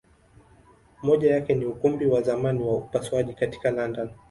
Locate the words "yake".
1.33-1.55